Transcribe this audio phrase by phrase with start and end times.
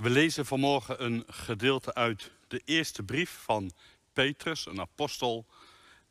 [0.00, 3.72] We lezen vanmorgen een gedeelte uit de eerste brief van
[4.12, 5.46] Petrus, een apostel,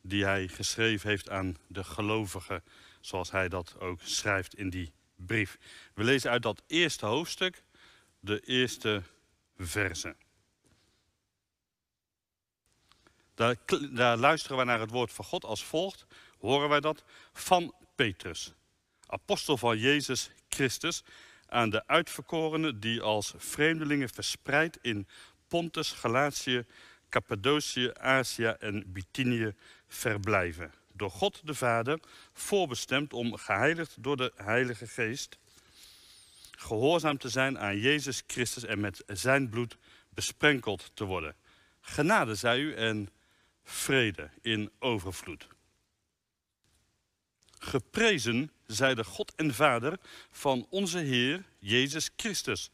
[0.00, 2.64] die hij geschreven heeft aan de gelovigen,
[3.00, 5.58] zoals hij dat ook schrijft in die brief.
[5.94, 7.62] We lezen uit dat eerste hoofdstuk,
[8.20, 9.02] de eerste
[9.56, 10.16] verse.
[13.34, 13.56] Daar,
[13.90, 16.06] daar luisteren we naar het woord van God als volgt,
[16.38, 18.52] horen wij dat, van Petrus,
[19.06, 21.02] apostel van Jezus Christus,
[21.50, 25.08] aan de uitverkorenen die als vreemdelingen verspreid in
[25.48, 26.64] Pontus, Galatië,
[27.08, 29.54] Cappadocië, Azië en Bithynië
[29.88, 30.72] verblijven.
[30.92, 32.00] Door God de Vader
[32.32, 35.38] voorbestemd om geheiligd door de Heilige Geest
[36.50, 39.76] gehoorzaam te zijn aan Jezus Christus en met zijn bloed
[40.08, 41.36] besprenkeld te worden.
[41.80, 43.08] Genade zij u en
[43.64, 45.46] vrede in overvloed.
[47.58, 49.98] Geprezen zij de God en Vader
[50.30, 52.70] van onze Heer Jezus Christus.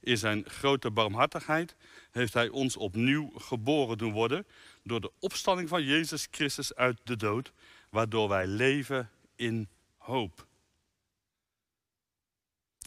[0.00, 1.76] In zijn grote barmhartigheid
[2.10, 4.46] heeft Hij ons opnieuw geboren doen worden
[4.82, 7.52] door de opstanding van Jezus Christus uit de dood,
[7.90, 10.46] waardoor wij leven in hoop.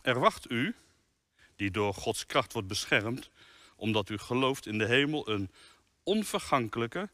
[0.01, 0.75] Er wacht u,
[1.55, 3.29] die door Gods kracht wordt beschermd,
[3.75, 5.51] omdat u gelooft in de hemel een
[6.03, 7.09] onvergankelijke,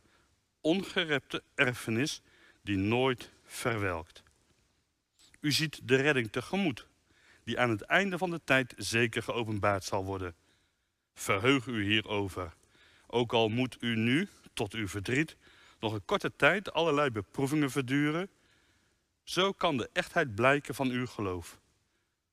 [0.62, 2.22] ongerepte erfenis
[2.62, 4.24] die nooit verwelkt.
[5.46, 6.88] U ziet de redding tegemoet,
[7.44, 10.36] die aan het einde van de tijd zeker geopenbaard zal worden.
[11.14, 12.54] Verheug u hierover,
[13.08, 15.36] ook al moet u nu, tot uw verdriet,
[15.80, 18.30] nog een korte tijd allerlei beproevingen verduren.
[19.24, 21.60] Zo kan de echtheid blijken van uw geloof.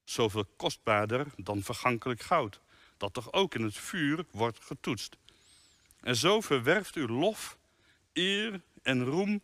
[0.05, 2.61] Zoveel kostbaarder dan vergankelijk goud,
[2.97, 5.17] dat toch ook in het vuur wordt getoetst.
[6.01, 7.59] En zo verwerft u lof,
[8.13, 9.43] eer en roem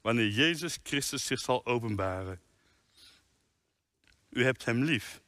[0.00, 2.43] wanneer Jezus Christus zich zal openbaren.
[4.34, 5.20] U hebt hem lief,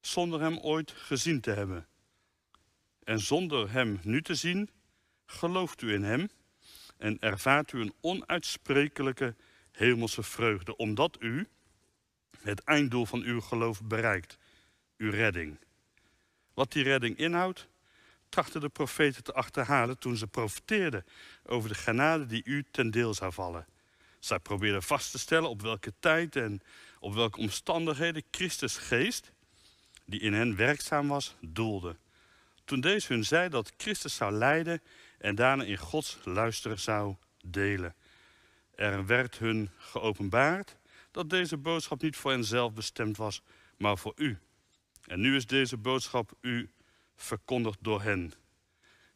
[0.00, 1.86] zonder hem ooit gezien te hebben.
[3.04, 4.70] En zonder hem nu te zien,
[5.26, 6.28] gelooft u in hem
[6.96, 9.36] en ervaart u een onuitsprekelijke
[9.72, 11.48] hemelse vreugde, omdat u
[12.42, 14.38] het einddoel van uw geloof bereikt,
[14.96, 15.58] uw redding.
[16.54, 17.68] Wat die redding inhoudt,
[18.28, 21.04] trachten de profeten te achterhalen toen ze profeteerden
[21.44, 23.66] over de genade die u ten deel zou vallen.
[24.18, 26.62] Zij probeerden vast te stellen op welke tijd en
[27.00, 29.32] op welke omstandigheden Christus geest,
[30.04, 31.96] die in hen werkzaam was, doelde.
[32.64, 34.82] Toen deze hun zei dat Christus zou lijden
[35.18, 37.94] en daarna in Gods luisteren zou delen.
[38.74, 40.76] Er werd hun geopenbaard
[41.10, 43.42] dat deze boodschap niet voor henzelf bestemd was,
[43.76, 44.38] maar voor u.
[45.04, 46.70] En nu is deze boodschap u
[47.16, 48.32] verkondigd door hen,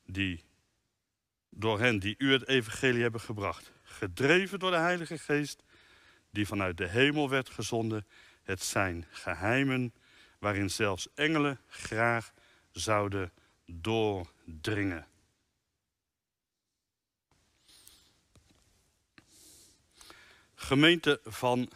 [0.07, 0.45] die,
[1.51, 3.73] door hen die u het evangelie hebben gebracht.
[3.83, 5.63] Gedreven door de Heilige Geest,
[6.33, 8.07] die vanuit de hemel werd gezonden.
[8.43, 9.95] Het zijn geheimen
[10.39, 12.33] waarin zelfs engelen graag
[12.71, 13.33] zouden
[13.67, 15.07] doordringen.
[20.55, 21.71] Gemeente van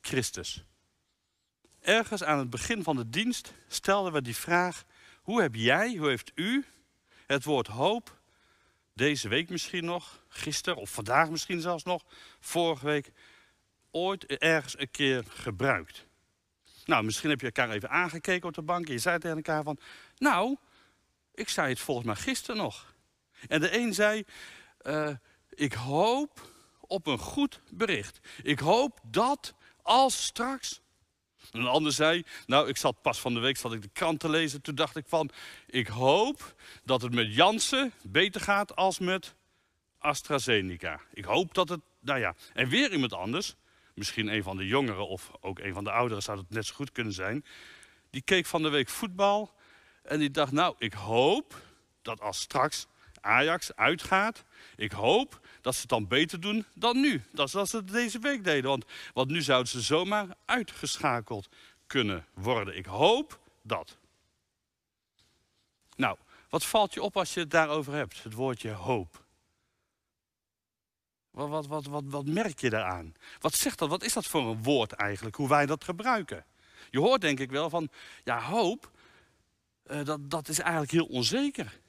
[0.00, 0.64] Christus.
[1.80, 4.84] Ergens aan het begin van de dienst stelden we die vraag:
[5.22, 6.64] hoe heb jij, hoe heeft u
[7.26, 8.18] het woord hoop
[8.98, 12.04] deze week misschien nog, gisteren of vandaag misschien zelfs nog,
[12.40, 13.12] vorige week
[13.98, 16.06] ooit ergens een keer gebruikt?
[16.84, 19.62] Nou, misschien heb je elkaar even aangekeken op de bank en je zei tegen elkaar
[19.62, 19.78] van,
[20.16, 20.56] nou,
[21.34, 22.94] ik zei het volgens mij gisteren nog.
[23.48, 24.24] En de een zei,
[24.82, 25.10] uh,
[25.48, 26.50] ik hoop
[26.80, 28.20] op een goed bericht.
[28.42, 30.80] Ik hoop dat als straks.
[31.52, 34.20] En een ander zei, nou ik zat pas van de week zat ik de krant
[34.20, 34.62] te lezen.
[34.62, 35.30] Toen dacht ik van,
[35.66, 36.54] ik hoop
[36.84, 39.34] dat het met Janssen beter gaat als met
[39.98, 41.00] AstraZeneca.
[41.12, 42.34] Ik hoop dat het, nou ja.
[42.52, 43.54] En weer iemand anders,
[43.98, 46.74] misschien een van de jongeren of ook een van de ouderen zou het net zo
[46.74, 47.44] goed kunnen zijn.
[48.10, 49.54] Die keek van de week voetbal
[50.02, 51.54] en die dacht, nou ik hoop
[52.02, 52.86] dat als straks
[53.20, 54.44] Ajax uitgaat,
[54.76, 57.22] ik hoop dat ze het dan beter doen dan nu.
[57.32, 58.70] Dat is ze deze week deden.
[58.70, 61.48] Want, want nu zouden ze zomaar uitgeschakeld
[61.86, 62.76] kunnen worden.
[62.76, 63.96] Ik hoop dat.
[65.96, 66.16] Nou,
[66.48, 68.22] wat valt je op als je het daarover hebt?
[68.22, 69.26] Het woordje hoop.
[71.38, 73.14] Wat, wat, wat, wat, wat merk je daaraan?
[73.40, 73.88] Wat zegt dat?
[73.88, 75.36] Wat is dat voor een woord eigenlijk?
[75.36, 76.44] Hoe wij dat gebruiken?
[76.90, 77.88] Je hoort denk ik wel van,
[78.24, 78.90] ja, hoop,
[79.86, 81.80] uh, dat, dat is eigenlijk heel onzeker.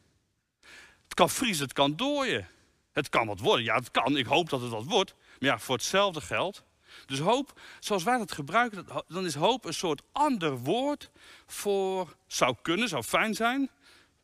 [1.04, 2.48] Het kan vriezen, het kan dooien.
[2.92, 3.66] Het kan wat worden.
[3.66, 4.18] Ja, het kan.
[4.18, 5.16] Ik hoop dat het wat wordt.
[5.40, 6.63] Maar ja, voor hetzelfde geld.
[7.06, 11.10] Dus hoop, zoals wij dat gebruiken, dan is hoop een soort ander woord
[11.46, 13.69] voor zou kunnen, zou fijn zijn.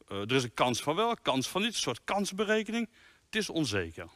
[0.08, 2.90] Uh, er is een kans van wel, kans van niet, een soort kansberekening.
[3.26, 4.10] Het is onzeker.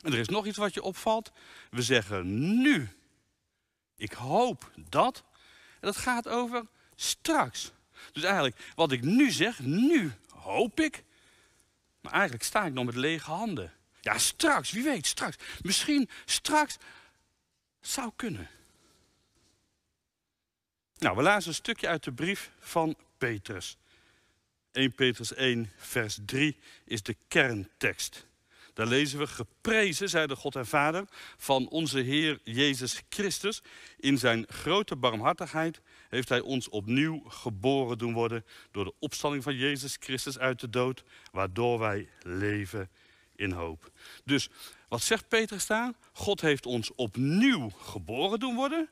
[0.00, 1.32] En er is nog iets wat je opvalt.
[1.70, 2.88] We zeggen nu.
[3.96, 5.24] Ik hoop dat.
[5.72, 7.72] En dat gaat over straks.
[8.12, 11.04] Dus eigenlijk, wat ik nu zeg, nu hoop ik.
[12.00, 13.72] Maar eigenlijk sta ik nog met lege handen.
[14.00, 15.36] Ja, straks, wie weet, straks.
[15.62, 16.76] Misschien straks
[17.80, 18.48] zou kunnen.
[20.98, 23.76] Nou, we lazen een stukje uit de brief van Petrus.
[24.72, 28.26] 1 Petrus 1, vers 3 is de kerntekst.
[28.80, 31.04] Daar lezen we, geprezen zij de God en Vader
[31.36, 33.62] van onze Heer Jezus Christus.
[33.98, 39.54] In zijn grote barmhartigheid heeft hij ons opnieuw geboren doen worden door de opstanding van
[39.54, 42.90] Jezus Christus uit de dood, waardoor wij leven
[43.36, 43.90] in hoop.
[44.24, 44.48] Dus
[44.88, 45.92] wat zegt Petrus daar?
[46.12, 48.88] God heeft ons opnieuw geboren doen worden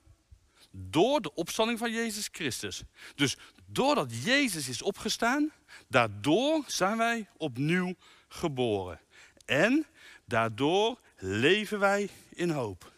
[0.70, 2.82] door de opstanding van Jezus Christus.
[3.14, 3.36] Dus
[3.66, 5.52] doordat Jezus is opgestaan,
[5.86, 7.94] daardoor zijn wij opnieuw
[8.28, 9.00] geboren.
[9.48, 9.86] En
[10.24, 12.92] daardoor leven wij in hoop.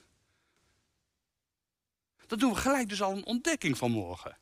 [2.26, 4.37] Dat doen we gelijk dus al een ontdekking vanmorgen.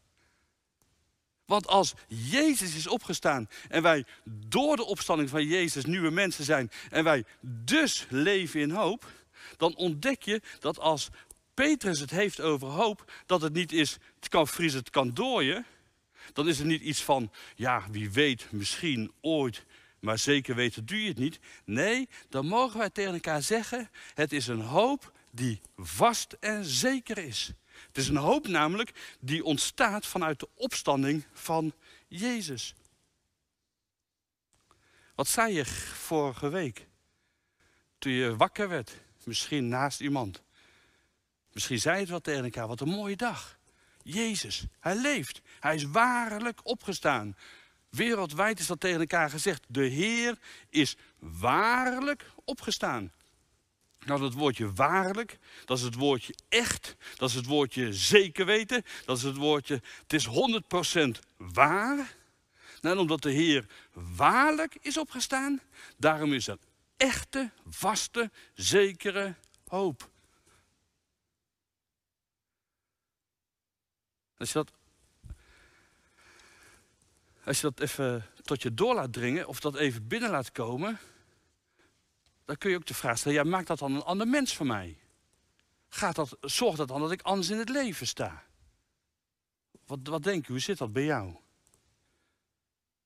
[1.44, 6.70] Want als Jezus is opgestaan en wij door de opstanding van Jezus nieuwe mensen zijn
[6.90, 9.06] en wij dus leven in hoop,
[9.56, 11.08] dan ontdek je dat als
[11.54, 15.66] Petrus het heeft over hoop, dat het niet is, het kan vriezen, het kan dooien.
[16.32, 19.64] Dan is het niet iets van, ja, wie weet, misschien ooit,
[20.00, 21.38] maar zeker weten doe je het niet.
[21.64, 27.18] Nee, dan mogen wij tegen elkaar zeggen, het is een hoop die vast en zeker
[27.18, 27.52] is.
[27.86, 31.72] Het is een hoop namelijk die ontstaat vanuit de opstanding van
[32.08, 32.74] Jezus.
[35.14, 35.64] Wat zei je
[35.94, 36.86] vorige week?
[37.98, 40.42] Toen je wakker werd, misschien naast iemand.
[41.52, 43.58] Misschien zei het wel tegen elkaar, wat een mooie dag.
[44.02, 45.40] Jezus, hij leeft.
[45.60, 47.36] Hij is waarlijk opgestaan.
[47.88, 49.64] Wereldwijd is dat tegen elkaar gezegd.
[49.68, 50.38] De Heer
[50.68, 53.12] is waarlijk opgestaan.
[54.04, 58.84] Nou, dat woordje waarlijk, dat is het woordje echt, dat is het woordje zeker weten,
[59.04, 60.30] dat is het woordje, het is 100%
[61.36, 62.16] waar.
[62.80, 65.60] Nou, en omdat de Heer waarlijk is opgestaan,
[65.96, 66.58] daarom is er
[66.96, 69.34] echte, vaste, zekere
[69.68, 70.10] hoop.
[74.36, 74.72] Als dat,
[77.48, 80.98] als je dat even tot je door laat dringen, of dat even binnen laat komen,
[82.44, 84.66] dan kun je ook de vraag stellen, ja, maakt dat dan een ander mens van
[84.66, 84.98] mij?
[85.88, 88.44] Gaat dat, zorgt dat dan dat ik anders in het leven sta?
[89.86, 91.34] Wat, wat denk je, hoe zit dat bij jou?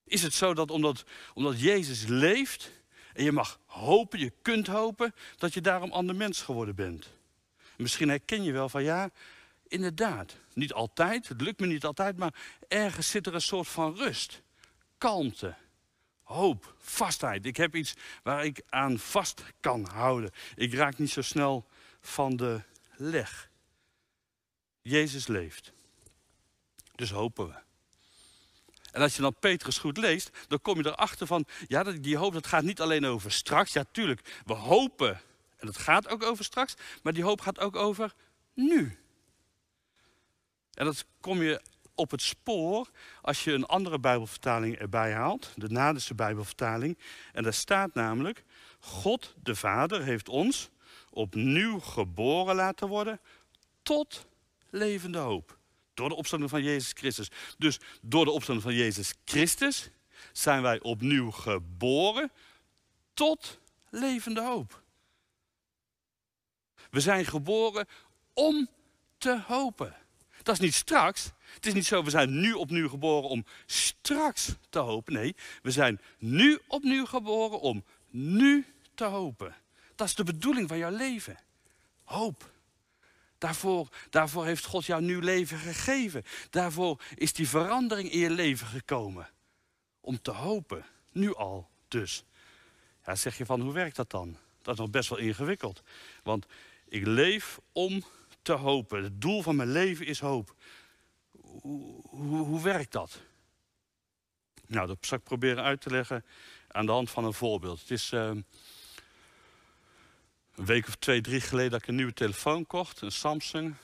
[0.04, 1.04] Is het zo dat omdat,
[1.34, 2.70] omdat Jezus leeft
[3.12, 7.08] en je mag hopen, je kunt hopen, dat je daarom ander mens geworden bent?
[7.76, 9.10] Misschien herken je wel van ja,
[9.72, 12.34] inderdaad, niet altijd, het lukt me niet altijd, maar
[12.68, 14.42] ergens zit er een soort van rust,
[14.98, 15.54] kalmte,
[16.22, 17.46] hoop, vastheid.
[17.46, 20.30] Ik heb iets waar ik aan vast kan houden.
[20.54, 21.66] Ik raak niet zo snel
[22.00, 22.62] van de
[22.96, 23.50] leg.
[24.82, 25.72] Jezus leeft.
[26.94, 27.54] Dus hopen we.
[28.90, 32.32] En als je dan Petrus goed leest, dan kom je erachter van, ja, die hoop
[32.32, 33.72] dat gaat niet alleen over straks.
[33.72, 35.20] Ja, tuurlijk, we hopen,
[35.56, 38.14] en dat gaat ook over straks, maar die hoop gaat ook over
[38.54, 39.01] nu.
[40.82, 41.60] En dat kom je
[41.94, 42.90] op het spoor
[43.20, 46.98] als je een andere Bijbelvertaling erbij haalt, de Nadense Bijbelvertaling.
[47.32, 48.44] En daar staat namelijk,
[48.80, 50.70] God de Vader heeft ons
[51.10, 53.20] opnieuw geboren laten worden
[53.82, 54.26] tot
[54.70, 55.58] levende hoop.
[55.94, 57.30] Door de opstanding van Jezus Christus.
[57.58, 59.90] Dus door de opstanding van Jezus Christus
[60.32, 62.32] zijn wij opnieuw geboren
[63.14, 63.58] tot
[63.90, 64.82] levende hoop.
[66.90, 67.86] We zijn geboren
[68.32, 68.68] om
[69.18, 70.00] te hopen.
[70.42, 71.30] Dat is niet straks.
[71.54, 75.12] Het is niet zo, we zijn nu opnieuw geboren om straks te hopen.
[75.12, 79.54] Nee, we zijn nu opnieuw geboren om nu te hopen.
[79.94, 81.38] Dat is de bedoeling van jouw leven.
[82.04, 82.50] Hoop.
[83.38, 86.24] Daarvoor, daarvoor heeft God jou nieuw leven gegeven.
[86.50, 89.28] Daarvoor is die verandering in je leven gekomen.
[90.00, 90.84] Om te hopen.
[91.12, 92.24] Nu al dus.
[93.06, 94.36] Ja, zeg je van, hoe werkt dat dan?
[94.62, 95.82] Dat is nog best wel ingewikkeld.
[96.22, 96.46] Want
[96.88, 98.04] ik leef om
[98.42, 99.02] te hopen.
[99.02, 100.54] Het doel van mijn leven is hoop.
[101.40, 102.02] Hoe,
[102.44, 103.20] hoe, werkt dat?
[104.66, 106.24] Nou, dat zal ik proberen uit te leggen
[106.68, 107.80] aan de hand van een voorbeeld.
[107.80, 108.44] Het is uh, een
[110.54, 113.74] week of twee, drie geleden dat ik een nieuwe telefoon kocht, een Samsung.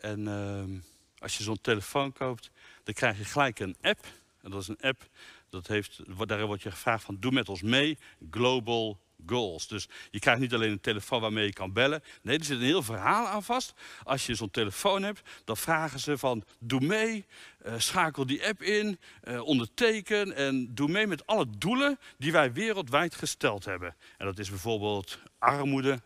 [0.00, 0.80] En uh,
[1.18, 2.50] als je zo'n telefoon koopt,
[2.82, 4.06] dan krijg je gelijk een app.
[4.40, 5.08] En dat is een app,
[5.48, 7.98] dat heeft, daar wordt je gevraagd van doe met ons mee,
[8.30, 9.68] Global goals.
[9.68, 12.02] Dus je krijgt niet alleen een telefoon waarmee je kan bellen.
[12.22, 13.74] Nee, er zit een heel verhaal aan vast.
[14.02, 17.26] Als je zo'n telefoon hebt, dan vragen ze van doe mee,
[17.66, 22.52] uh, schakel die app in, uh, onderteken en doe mee met alle doelen die wij
[22.52, 23.96] wereldwijd gesteld hebben.
[24.16, 26.00] En dat is bijvoorbeeld armoede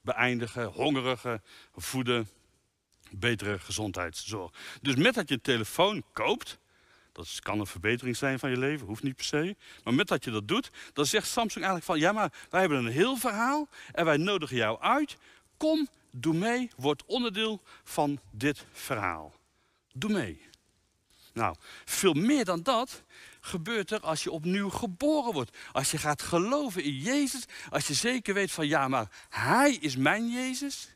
[0.00, 1.42] beëindigen, hongerigen
[1.74, 2.28] voeden,
[3.10, 4.52] betere gezondheidszorg.
[4.82, 6.58] Dus met dat je een telefoon koopt,
[7.16, 9.56] Dat kan een verbetering zijn van je leven, hoeft niet per se.
[9.84, 11.98] Maar met dat je dat doet, dan zegt Samsung eigenlijk van...
[11.98, 15.16] ja, maar wij hebben een heel verhaal en wij nodigen jou uit.
[15.56, 19.34] Kom, doe mee, word onderdeel van dit verhaal.
[19.92, 20.40] Doe mee.
[21.32, 23.02] Nou, veel meer dan dat
[23.40, 25.56] gebeurt er als je opnieuw geboren wordt.
[25.72, 29.96] Als je gaat geloven in Jezus, als je zeker weet van ja, maar Hij is
[29.96, 30.88] mijn Jezus.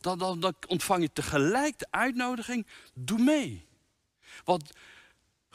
[0.00, 3.66] Dan, dan, dan ontvang je tegelijk de uitnodiging, doe mee.
[4.44, 4.72] Want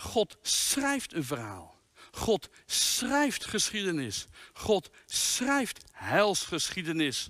[0.04, 1.76] God schrijft een verhaal.
[2.12, 4.28] God schrijft geschiedenis.
[4.54, 7.30] God schrijft heilsgeschiedenis.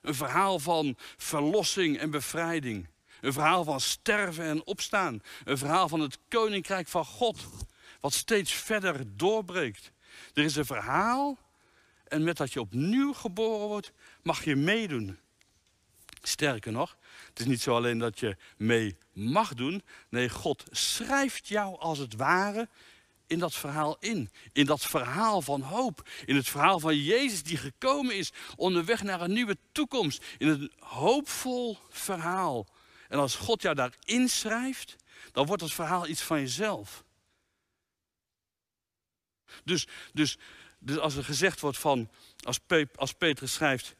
[0.00, 2.88] Een verhaal van verlossing en bevrijding.
[3.20, 5.22] Een verhaal van sterven en opstaan.
[5.44, 7.46] Een verhaal van het koninkrijk van God.
[8.00, 9.92] Wat steeds verder doorbreekt.
[10.34, 11.38] Er is een verhaal.
[12.04, 15.18] En met dat je opnieuw geboren wordt, mag je meedoen.
[16.22, 16.96] Sterker nog,
[17.30, 19.82] het is niet zo alleen dat je mee mag doen.
[20.08, 22.68] Nee, God schrijft jou als het ware
[23.26, 24.30] in dat verhaal in.
[24.52, 26.08] In dat verhaal van hoop.
[26.24, 30.24] In het verhaal van Jezus die gekomen is onderweg naar een nieuwe toekomst.
[30.38, 32.66] In een hoopvol verhaal.
[33.08, 34.96] En als God jou daarin schrijft,
[35.32, 37.04] dan wordt het verhaal iets van jezelf.
[39.64, 40.38] Dus, dus,
[40.78, 42.10] dus als er gezegd wordt van,
[42.40, 42.60] als,
[42.94, 43.94] als Petrus schrijft,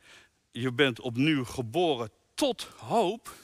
[0.50, 2.10] je bent opnieuw geboren
[2.40, 3.34] tot hoop,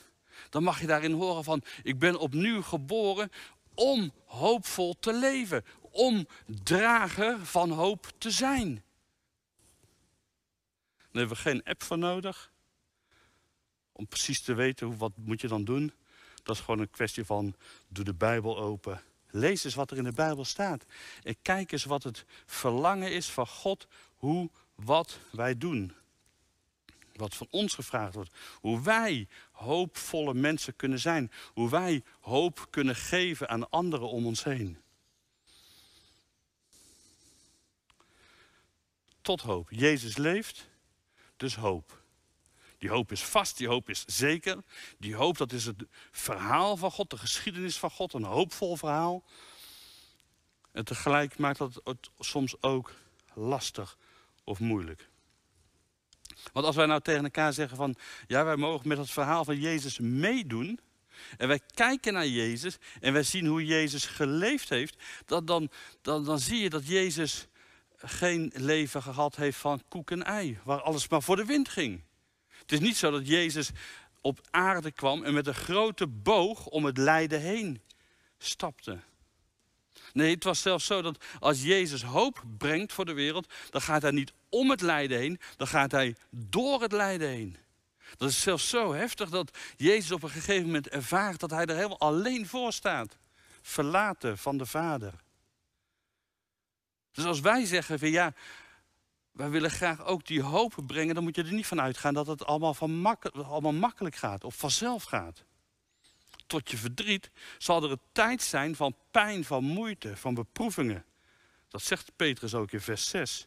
[0.51, 3.31] dan mag je daarin horen van, ik ben opnieuw geboren
[3.75, 8.83] om hoopvol te leven, om drager van hoop te zijn.
[10.97, 12.53] Daar hebben we geen app voor nodig
[13.93, 15.93] om precies te weten hoe, wat moet je dan doen.
[16.43, 17.55] Dat is gewoon een kwestie van,
[17.89, 19.03] doe de Bijbel open.
[19.31, 20.85] Lees eens wat er in de Bijbel staat.
[21.23, 25.93] En kijk eens wat het verlangen is van God, hoe, wat wij doen.
[27.17, 28.35] Wat van ons gevraagd wordt.
[28.55, 31.31] Hoe wij hoopvolle mensen kunnen zijn.
[31.53, 34.79] Hoe wij hoop kunnen geven aan anderen om ons heen.
[39.23, 39.71] Tot hoop.
[39.71, 40.69] Jezus leeft,
[41.37, 42.03] dus hoop.
[42.79, 44.63] Die hoop is vast, die hoop is zeker.
[44.99, 49.25] Die hoop, dat is het verhaal van God, de geschiedenis van God, een hoopvol verhaal.
[50.73, 52.95] En tegelijk maakt dat het soms ook
[53.35, 53.97] lastig
[54.45, 55.09] of moeilijk.
[56.53, 59.61] Want als wij nou tegen elkaar zeggen van, ja, wij mogen met het verhaal van
[59.61, 60.81] Jezus meedoen.
[61.37, 64.97] En wij kijken naar Jezus en wij zien hoe Jezus geleefd heeft.
[65.25, 65.71] Dan, dan,
[66.03, 67.47] dan, dan zie je dat Jezus
[67.97, 70.59] geen leven gehad heeft van koek en ei.
[70.65, 72.03] Waar alles maar voor de wind ging.
[72.49, 73.71] Het is niet zo dat Jezus
[74.21, 77.81] op aarde kwam en met een grote boog om het lijden heen
[78.39, 78.99] stapte.
[80.17, 84.03] Nee, het was zelfs zo dat als Jezus hoop brengt voor de wereld, dan gaat
[84.03, 87.57] hij niet om het lijden heen, dan gaat hij door het lijden heen.
[88.17, 91.75] Dat is zelfs zo heftig dat Jezus op een gegeven moment ervaart dat hij er
[91.75, 93.17] helemaal alleen voor staat.
[93.63, 95.15] Verlaten van de Vader.
[97.13, 98.35] Dus als wij zeggen van ja,
[99.31, 102.27] wij willen graag ook die hoop brengen, dan moet je er niet van uitgaan dat
[102.27, 105.45] het allemaal, van allemaal makkelijk gaat of vanzelf gaat.
[106.47, 111.05] Tot je verdriet zal er een tijd zijn van pijn, van moeite, van beproevingen.
[111.69, 113.47] Dat zegt Petrus ook in vers 6.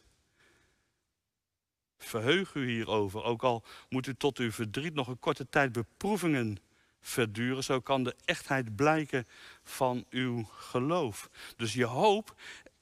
[1.98, 6.58] Verheug u hierover, ook al moet u tot uw verdriet nog een korte tijd beproevingen
[7.00, 7.64] verduren.
[7.64, 9.26] Zo kan de echtheid blijken
[9.62, 11.30] van uw geloof.
[11.56, 12.34] Dus je hoop,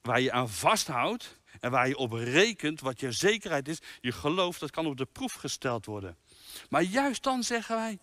[0.03, 4.59] waar je aan vasthoudt, en waar je op rekent, wat je zekerheid is, je geloof,
[4.59, 6.17] dat kan op de proef gesteld worden.
[6.69, 7.99] Maar juist dan zeggen wij,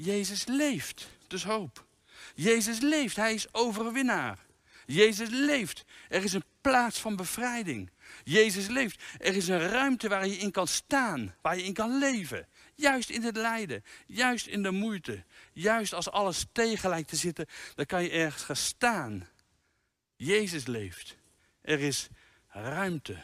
[0.00, 1.86] Jezus leeft, dus hoop.
[2.34, 4.38] Jezus leeft, hij is overwinnaar.
[4.86, 7.90] Jezus leeft, er is een plaats van bevrijding.
[8.24, 11.98] Jezus leeft, er is een ruimte waar je in kan staan, waar je in kan
[11.98, 12.46] leven.
[12.74, 17.46] Juist in het lijden, juist in de moeite, juist als alles tegen lijkt te zitten,
[17.74, 19.28] dan kan je ergens gaan staan.
[20.16, 21.16] Jezus leeft.
[21.62, 22.08] Er is
[22.48, 23.22] ruimte.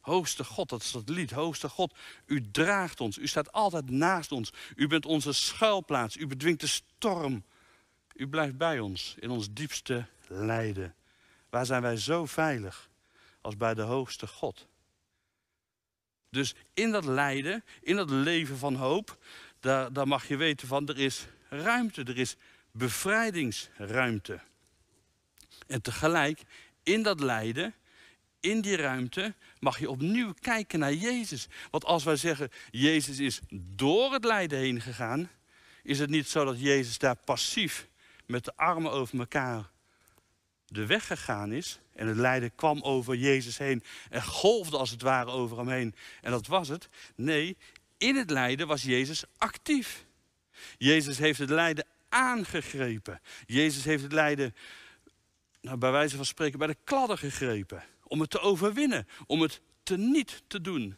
[0.00, 1.30] Hoogste God, dat is dat lied.
[1.30, 1.94] Hoogste God,
[2.26, 3.18] u draagt ons.
[3.18, 4.52] U staat altijd naast ons.
[4.76, 6.16] U bent onze schuilplaats.
[6.16, 7.44] U bedwingt de storm.
[8.14, 10.94] U blijft bij ons in ons diepste lijden.
[11.50, 12.88] Waar zijn wij zo veilig
[13.40, 14.66] als bij de hoogste God?
[16.30, 19.18] Dus in dat lijden, in dat leven van hoop,
[19.60, 22.36] daar, daar mag je weten van er is ruimte, er is
[22.70, 24.40] bevrijdingsruimte.
[25.66, 26.42] En tegelijk
[26.82, 27.74] in dat lijden
[28.40, 31.48] in die ruimte mag je opnieuw kijken naar Jezus.
[31.70, 35.30] Want als wij zeggen, Jezus is door het lijden heen gegaan,
[35.82, 37.88] is het niet zo dat Jezus daar passief
[38.26, 39.70] met de armen over elkaar
[40.66, 41.80] de weg gegaan is.
[41.94, 45.94] En het lijden kwam over Jezus heen en golfde als het ware over hem heen.
[46.20, 46.88] En dat was het.
[47.14, 47.56] Nee,
[47.98, 50.04] in het lijden was Jezus actief.
[50.78, 53.20] Jezus heeft het lijden aangegrepen.
[53.46, 54.54] Jezus heeft het lijden
[55.60, 57.82] nou, bij wijze van spreken bij de kladden gegrepen.
[58.10, 60.96] Om het te overwinnen, om het te niet te doen.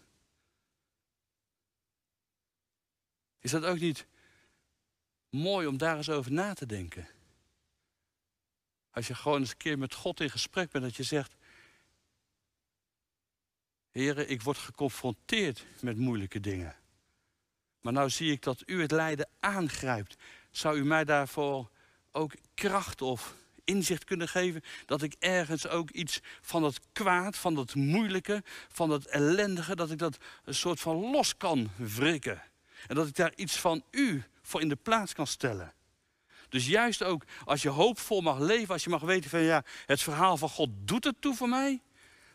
[3.38, 4.07] Is dat ook niet
[5.31, 7.09] mooi om daar eens over na te denken?
[8.90, 11.35] Als je gewoon eens een keer met God in gesprek bent, dat je zegt:
[13.90, 16.76] Heren, ik word geconfronteerd met moeilijke dingen.
[17.81, 20.16] Maar nou zie ik dat u het lijden aangrijpt.
[20.50, 21.71] Zou u mij daarvoor
[22.11, 27.54] ook kracht of inzicht kunnen geven dat ik ergens ook iets van dat kwaad, van
[27.54, 32.42] dat moeilijke, van dat ellendige, dat ik dat een soort van los kan wrikken.
[32.87, 35.73] En dat ik daar iets van u voor in de plaats kan stellen.
[36.49, 40.02] Dus juist ook als je hoopvol mag leven, als je mag weten van ja, het
[40.02, 41.83] verhaal van God doet het toe voor mij,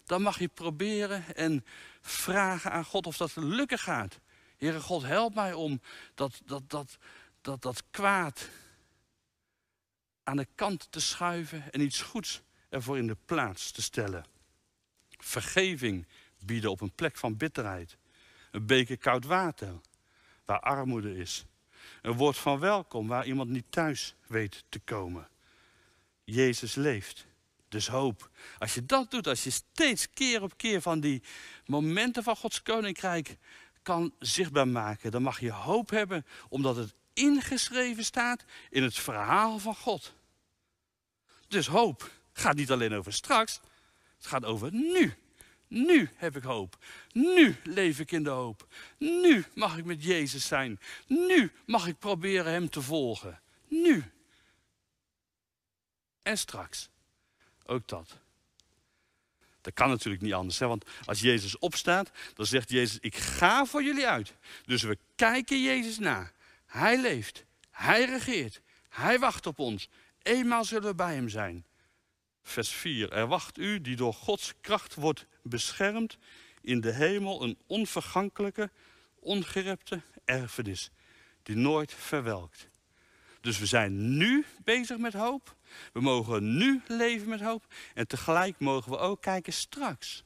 [0.05, 1.65] dan mag je proberen en
[2.01, 4.19] vragen aan God of dat lukken gaat.
[4.57, 5.81] Heere God, help mij om
[6.15, 6.98] dat, dat, dat,
[7.41, 8.50] dat, dat kwaad
[10.27, 14.25] aan de kant te schuiven en iets goeds ervoor in de plaats te stellen.
[15.10, 16.07] Vergeving
[16.39, 17.98] bieden op een plek van bitterheid.
[18.51, 19.79] Een beker koud water
[20.46, 21.46] waar armoede is.
[22.01, 25.29] Een woord van welkom waar iemand niet thuis weet te komen.
[26.24, 27.25] Jezus leeft.
[27.69, 28.29] Dus hoop.
[28.57, 31.24] Als je dat doet, als je steeds keer op keer van die
[31.65, 33.38] momenten van Gods koninkrijk
[33.88, 39.60] kan zichtbaar maken, dan mag je hoop hebben, omdat het ingeschreven staat in het verhaal
[39.60, 40.13] van God.
[41.48, 43.60] Dus hoop gaat niet alleen over straks,
[44.17, 45.13] het gaat over nu.
[45.67, 46.77] Nu heb ik hoop.
[47.12, 48.67] Nu leef ik in de hoop.
[48.98, 50.79] Nu mag ik met Jezus zijn.
[51.08, 53.41] Nu mag ik proberen Hem te volgen.
[53.67, 54.12] Nu.
[56.22, 56.89] En straks.
[57.65, 58.17] Ook dat.
[59.67, 60.59] Dat kan natuurlijk niet anders.
[60.59, 60.67] Hè?
[60.67, 64.33] Want als Jezus opstaat, dan zegt Jezus, ik ga voor jullie uit.
[64.65, 66.31] Dus we kijken Jezus na.
[66.65, 67.45] Hij leeft.
[67.71, 68.62] Hij regeert.
[68.89, 69.89] Hij wacht op ons.
[70.21, 71.65] Eenmaal zullen we bij hem zijn.
[72.43, 73.12] Vers 4.
[73.12, 76.18] Er wacht u die door Gods kracht wordt beschermd
[76.61, 78.72] in de hemel een onvergankelijke,
[79.20, 80.92] ongerepte erfenis
[81.44, 82.68] die nooit verwelkt.
[83.48, 85.55] Dus we zijn nu bezig met hoop.
[85.94, 87.66] We mogen nu leven met hoop.
[87.94, 90.24] En tegelijk mogen we ook kijken straks.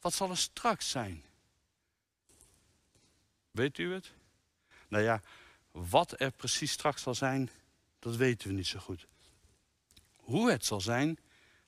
[0.00, 1.24] Wat zal er straks zijn?
[3.50, 4.12] Weet u het?
[4.88, 5.22] Nou ja,
[5.70, 7.50] wat er precies straks zal zijn,
[7.98, 9.06] dat weten we niet zo goed.
[10.16, 11.18] Hoe het zal zijn,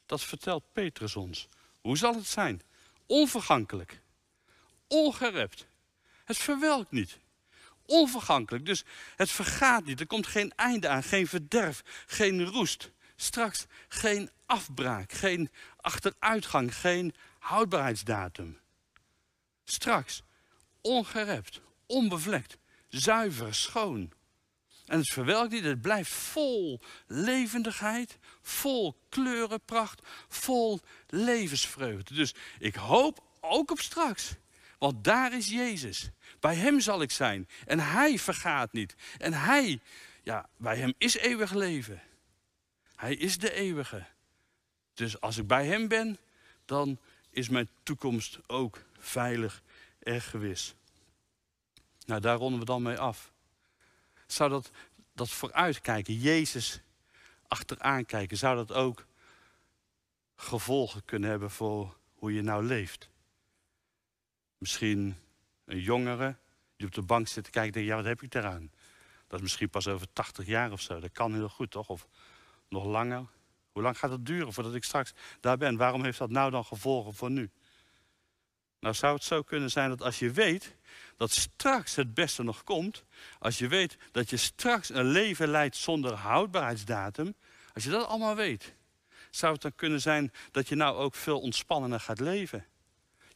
[0.07, 1.49] dat vertelt Petrus ons.
[1.81, 2.63] Hoe zal het zijn?
[3.07, 4.01] Onvergankelijk.
[4.87, 5.67] Ongerept.
[6.25, 7.19] Het verwelkt niet.
[7.91, 8.67] Onvergankelijk.
[8.67, 8.85] Dus
[9.17, 10.01] het vergaat niet.
[10.01, 11.03] Er komt geen einde aan.
[11.03, 11.83] Geen verderf.
[12.07, 12.91] Geen roest.
[13.17, 15.13] Straks geen afbraak.
[15.13, 16.77] Geen achteruitgang.
[16.77, 18.59] Geen houdbaarheidsdatum.
[19.65, 20.23] Straks
[20.81, 21.61] ongerept.
[21.87, 22.59] Onbevlekt.
[22.89, 23.55] Zuiver.
[23.55, 24.13] Schoon.
[24.87, 32.15] En het verwelkt niet, het blijft vol levendigheid, vol kleurenpracht, vol levensvreugde.
[32.15, 34.35] Dus ik hoop ook op straks,
[34.79, 36.11] want daar is Jezus.
[36.41, 38.95] Bij Hem zal ik zijn en Hij vergaat niet.
[39.19, 39.81] En Hij,
[40.23, 42.03] ja, bij Hem is eeuwig leven.
[42.95, 44.05] Hij is de eeuwige.
[44.95, 46.19] Dus als ik bij Hem ben,
[46.65, 46.99] dan
[47.31, 49.63] is mijn toekomst ook veilig
[49.99, 50.75] en gewis.
[52.07, 53.33] Nou, daar ronden we dan mee af
[54.33, 54.71] zou dat,
[55.13, 56.81] dat vooruitkijken, Jezus
[57.49, 59.07] achteraan kijken, zou dat ook
[60.37, 63.09] gevolgen kunnen hebben voor hoe je nou leeft?
[64.59, 65.17] Misschien
[65.71, 66.37] een jongere
[66.77, 68.71] die op de bank zit te kijken en denkt, ja, wat heb ik eraan?
[69.27, 71.01] Dat is misschien pas over 80 jaar of zo.
[71.01, 71.89] Dat kan heel goed, toch?
[71.89, 72.09] Of
[72.69, 73.27] nog langer.
[73.73, 75.77] Hoe lang gaat het duren voordat ik straks daar ben?
[75.77, 77.51] Waarom heeft dat nou dan gevolgen voor nu?
[78.81, 80.77] Nou zou het zo kunnen zijn dat als je weet
[81.17, 83.05] dat straks het beste nog komt,
[83.39, 87.35] als je weet dat je straks een leven leidt zonder houdbaarheidsdatum,
[87.73, 88.75] als je dat allemaal weet,
[89.31, 92.67] zou het dan kunnen zijn dat je nou ook veel ontspannender gaat leven.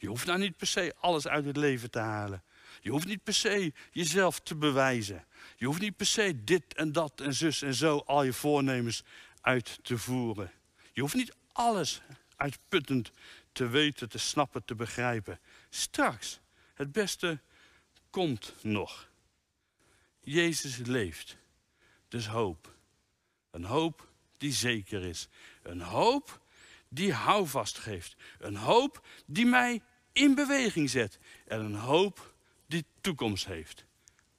[0.05, 2.43] Je hoeft nou niet per se alles uit het leven te halen.
[2.81, 5.25] Je hoeft niet per se jezelf te bewijzen.
[5.55, 9.03] Je hoeft niet per se dit en dat en zus en zo al je voornemens
[9.41, 10.51] uit te voeren.
[10.93, 12.01] Je hoeft niet alles
[12.35, 13.11] uitputtend
[13.51, 15.39] te weten, te snappen, te begrijpen.
[15.69, 16.39] Straks,
[16.73, 17.39] het beste
[18.09, 19.09] komt nog.
[20.19, 21.37] Jezus leeft.
[22.07, 22.75] Dus hoop.
[23.51, 25.27] Een hoop die zeker is.
[25.63, 26.41] Een hoop
[26.89, 28.15] die houvast geeft.
[28.39, 29.81] Een hoop die mij
[30.15, 31.19] in beweging zet.
[31.45, 32.33] En een hoop
[32.67, 33.85] die toekomst heeft.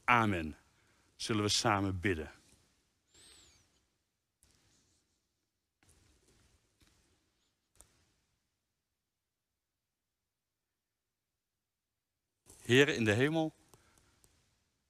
[0.05, 0.57] Amen.
[1.17, 2.33] Zullen we samen bidden.
[12.63, 13.55] Heer in de hemel,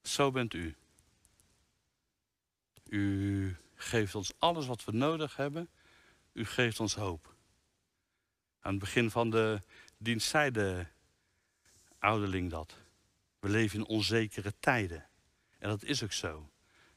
[0.03, 0.77] zo bent u.
[2.85, 5.69] U geeft ons alles wat we nodig hebben.
[6.33, 7.35] u geeft ons hoop.
[8.61, 9.61] Aan het begin van de
[10.07, 10.87] dienst zei de
[11.99, 12.77] ouderling dat.
[13.39, 15.09] We leven in onzekere tijden.
[15.59, 16.51] En dat is ook zo.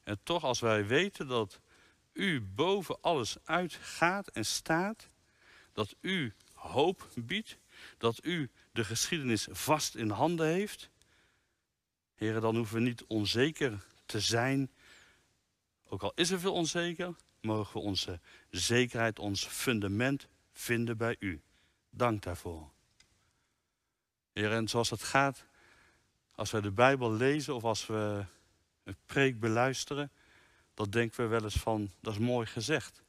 [0.03, 1.59] En toch als wij weten dat
[2.13, 5.09] u boven alles uitgaat en staat,
[5.73, 7.57] dat u hoop biedt,
[7.97, 10.89] dat u de geschiedenis vast in handen heeft,
[12.15, 14.71] heren, dan hoeven we niet onzeker te zijn.
[15.83, 18.19] Ook al is er veel onzeker, mogen we onze
[18.49, 21.41] zekerheid, ons fundament vinden bij u.
[21.89, 22.77] Dank daarvoor.
[24.33, 25.45] Heer, en zoals het gaat,
[26.35, 28.25] als wij de Bijbel lezen of als we
[28.83, 30.11] een preek beluisteren,
[30.73, 33.03] dan denken we wel eens van, dat is mooi gezegd.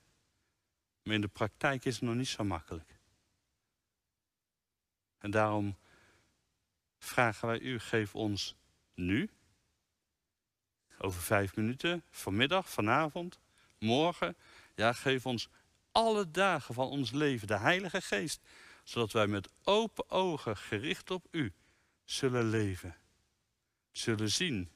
[1.02, 2.98] Maar in de praktijk is het nog niet zo makkelijk.
[5.18, 5.76] En daarom
[6.98, 8.56] vragen wij u, geef ons
[8.94, 9.30] nu,
[10.98, 13.38] over vijf minuten, vanmiddag, vanavond,
[13.78, 14.36] morgen,
[14.74, 15.48] ja, geef ons
[15.92, 18.40] alle dagen van ons leven de Heilige Geest,
[18.90, 21.52] zodat wij met open ogen gericht op u
[22.04, 22.96] zullen leven,
[23.90, 24.70] zullen zien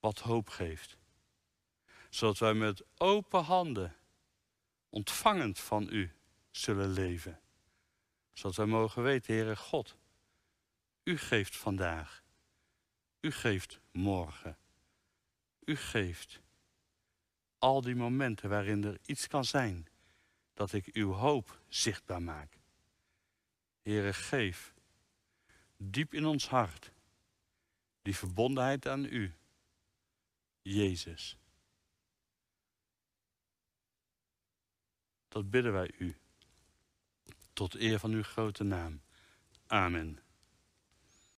[0.00, 0.96] wat hoop geeft.
[2.10, 3.96] Zodat wij met open handen,
[4.88, 6.12] ontvangend van u,
[6.50, 7.40] zullen leven.
[8.32, 9.96] Zodat wij mogen weten, Heere God,
[11.04, 12.22] u geeft vandaag,
[13.20, 14.58] u geeft morgen,
[15.64, 16.40] u geeft
[17.58, 19.88] al die momenten waarin er iets kan zijn
[20.54, 22.62] dat ik uw hoop zichtbaar maak.
[23.84, 24.72] Heere, geef
[25.76, 26.92] diep in ons hart
[28.02, 29.32] die verbondenheid aan u,
[30.62, 31.36] Jezus.
[35.28, 36.16] Dat bidden wij u,
[37.52, 39.02] tot eer van uw grote naam.
[39.66, 40.23] Amen.